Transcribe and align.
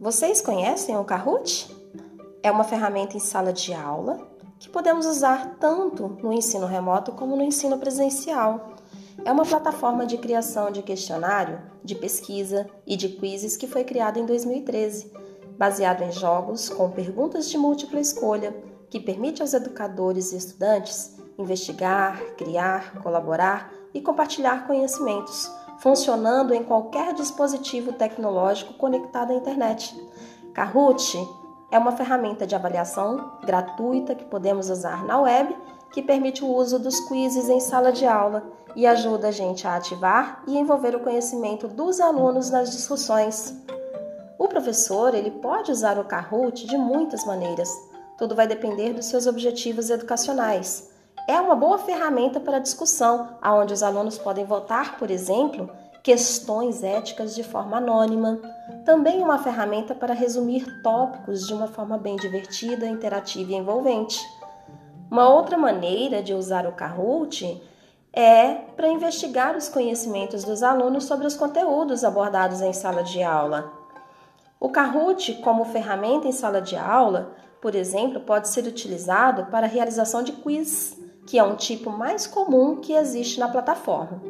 Vocês 0.00 0.40
conhecem 0.40 0.96
o 0.96 1.04
Kahoot? 1.04 1.76
É 2.42 2.50
uma 2.50 2.64
ferramenta 2.64 3.18
em 3.18 3.20
sala 3.20 3.52
de 3.52 3.74
aula 3.74 4.26
que 4.58 4.66
podemos 4.66 5.04
usar 5.04 5.58
tanto 5.60 6.08
no 6.22 6.32
ensino 6.32 6.64
remoto 6.64 7.12
como 7.12 7.36
no 7.36 7.42
ensino 7.42 7.76
presencial. 7.76 8.76
É 9.26 9.30
uma 9.30 9.44
plataforma 9.44 10.06
de 10.06 10.16
criação 10.16 10.70
de 10.70 10.80
questionário, 10.80 11.60
de 11.84 11.94
pesquisa 11.94 12.66
e 12.86 12.96
de 12.96 13.10
quizzes 13.10 13.58
que 13.58 13.66
foi 13.66 13.84
criada 13.84 14.18
em 14.18 14.24
2013, 14.24 15.12
baseado 15.58 16.00
em 16.00 16.10
jogos 16.10 16.70
com 16.70 16.90
perguntas 16.90 17.50
de 17.50 17.58
múltipla 17.58 18.00
escolha, 18.00 18.56
que 18.88 18.98
permite 18.98 19.42
aos 19.42 19.52
educadores 19.52 20.32
e 20.32 20.38
estudantes 20.38 21.14
investigar, 21.38 22.18
criar, 22.38 23.02
colaborar 23.02 23.70
e 23.92 24.00
compartilhar 24.00 24.66
conhecimentos, 24.66 25.50
funcionando 25.80 26.52
em 26.52 26.62
qualquer 26.62 27.14
dispositivo 27.14 27.92
tecnológico 27.92 28.74
conectado 28.74 29.32
à 29.32 29.34
internet. 29.34 29.98
Kahoot 30.52 31.18
é 31.70 31.78
uma 31.78 31.92
ferramenta 31.92 32.46
de 32.46 32.54
avaliação 32.54 33.38
gratuita 33.44 34.14
que 34.14 34.24
podemos 34.24 34.68
usar 34.68 35.04
na 35.04 35.20
web, 35.20 35.56
que 35.92 36.02
permite 36.02 36.44
o 36.44 36.48
uso 36.48 36.78
dos 36.78 37.00
quizzes 37.08 37.48
em 37.48 37.60
sala 37.60 37.92
de 37.92 38.06
aula 38.06 38.44
e 38.76 38.86
ajuda 38.86 39.28
a 39.28 39.32
gente 39.32 39.66
a 39.66 39.76
ativar 39.76 40.42
e 40.46 40.56
envolver 40.56 40.94
o 40.94 41.00
conhecimento 41.00 41.66
dos 41.66 41.98
alunos 41.98 42.50
nas 42.50 42.70
discussões. 42.70 43.56
O 44.38 44.48
professor 44.48 45.14
ele 45.14 45.30
pode 45.30 45.72
usar 45.72 45.98
o 45.98 46.04
Kahoot 46.04 46.66
de 46.66 46.76
muitas 46.76 47.24
maneiras. 47.24 47.70
Tudo 48.18 48.34
vai 48.34 48.46
depender 48.46 48.92
dos 48.92 49.06
seus 49.06 49.26
objetivos 49.26 49.88
educacionais 49.88 50.90
é 51.30 51.40
uma 51.40 51.54
boa 51.54 51.78
ferramenta 51.78 52.40
para 52.40 52.58
discussão, 52.58 53.28
onde 53.44 53.72
os 53.72 53.84
alunos 53.84 54.18
podem 54.18 54.44
votar, 54.44 54.98
por 54.98 55.12
exemplo, 55.12 55.70
questões 56.02 56.82
éticas 56.82 57.36
de 57.36 57.44
forma 57.44 57.76
anônima. 57.76 58.40
Também 58.84 59.22
uma 59.22 59.38
ferramenta 59.38 59.94
para 59.94 60.12
resumir 60.12 60.82
tópicos 60.82 61.46
de 61.46 61.54
uma 61.54 61.68
forma 61.68 61.96
bem 61.96 62.16
divertida, 62.16 62.84
interativa 62.84 63.52
e 63.52 63.54
envolvente. 63.54 64.20
Uma 65.08 65.28
outra 65.28 65.56
maneira 65.56 66.20
de 66.20 66.34
usar 66.34 66.66
o 66.66 66.72
Kahoot 66.72 67.62
é 68.12 68.54
para 68.76 68.88
investigar 68.88 69.56
os 69.56 69.68
conhecimentos 69.68 70.42
dos 70.42 70.64
alunos 70.64 71.04
sobre 71.04 71.28
os 71.28 71.36
conteúdos 71.36 72.02
abordados 72.02 72.60
em 72.60 72.72
sala 72.72 73.04
de 73.04 73.22
aula. 73.22 73.72
O 74.58 74.68
Kahoot, 74.68 75.34
como 75.34 75.64
ferramenta 75.64 76.26
em 76.26 76.32
sala 76.32 76.60
de 76.60 76.76
aula, 76.76 77.30
por 77.62 77.76
exemplo, 77.76 78.20
pode 78.20 78.48
ser 78.48 78.66
utilizado 78.66 79.46
para 79.46 79.66
a 79.66 79.70
realização 79.70 80.24
de 80.24 80.32
quiz 80.32 80.98
que 81.30 81.38
é 81.38 81.44
um 81.44 81.54
tipo 81.54 81.90
mais 81.90 82.26
comum 82.26 82.74
que 82.74 82.92
existe 82.92 83.38
na 83.38 83.48
plataforma. 83.48 84.20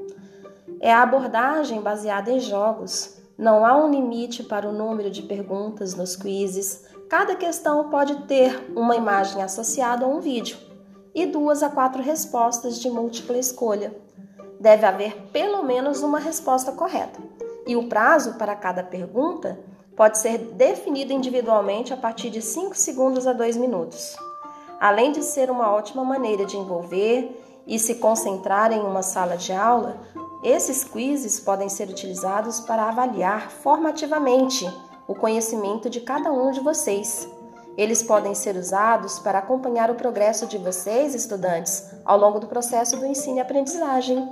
É 0.79 0.93
a 0.93 1.01
abordagem 1.01 1.81
baseada 1.81 2.31
em 2.31 2.39
jogos. 2.39 3.17
Não 3.39 3.65
há 3.65 3.75
um 3.75 3.91
limite 3.91 4.43
para 4.43 4.69
o 4.69 4.73
número 4.73 5.11
de 5.11 5.23
perguntas 5.23 5.95
nos 5.95 6.15
quizzes. 6.15 6.85
Cada 7.09 7.35
questão 7.37 7.89
pode 7.89 8.15
ter 8.25 8.71
uma 8.77 8.95
imagem 8.95 9.43
associada 9.43 10.05
a 10.05 10.09
um 10.09 10.21
vídeo 10.21 10.59
e 11.15 11.25
duas 11.25 11.63
a 11.63 11.71
quatro 11.71 12.03
respostas 12.03 12.79
de 12.79 12.91
múltipla 12.91 13.39
escolha. 13.39 13.97
Deve 14.61 14.85
haver 14.85 15.17
pelo 15.33 15.63
menos 15.63 16.03
uma 16.03 16.19
resposta 16.19 16.71
correta. 16.71 17.19
E 17.67 17.77
o 17.77 17.89
prazo 17.89 18.35
para 18.35 18.55
cada 18.55 18.83
pergunta 18.83 19.59
pode 19.97 20.19
ser 20.19 20.37
definido 20.37 21.15
individualmente 21.15 21.95
a 21.95 21.97
partir 21.97 22.29
de 22.29 22.43
5 22.43 22.75
segundos 22.75 23.27
a 23.27 23.33
2 23.33 23.57
minutos. 23.57 24.19
Além 24.81 25.13
de 25.13 25.23
ser 25.23 25.51
uma 25.51 25.71
ótima 25.71 26.03
maneira 26.03 26.47
de 26.47 26.57
envolver 26.57 27.39
e 27.67 27.79
se 27.79 27.97
concentrar 27.97 28.73
em 28.73 28.81
uma 28.81 29.03
sala 29.03 29.37
de 29.37 29.53
aula, 29.53 30.01
esses 30.43 30.83
quizzes 30.83 31.39
podem 31.39 31.69
ser 31.69 31.91
utilizados 31.91 32.61
para 32.61 32.89
avaliar 32.89 33.51
formativamente 33.51 34.67
o 35.07 35.15
conhecimento 35.15 35.91
de 35.91 36.01
cada 36.01 36.33
um 36.33 36.51
de 36.51 36.61
vocês. 36.61 37.29
Eles 37.77 38.03
podem 38.03 38.35
ser 38.35 38.57
usados 38.57 39.19
para 39.19 39.41
acompanhar 39.41 39.91
o 39.91 39.97
progresso 39.97 40.47
de 40.47 40.57
vocês, 40.57 41.15
estudantes, 41.15 41.85
ao 42.03 42.19
longo 42.19 42.41
do 42.41 42.47
processo 42.47 42.97
do 42.97 43.05
ensino 43.05 43.37
e 43.37 43.41
aprendizagem. 43.41 44.27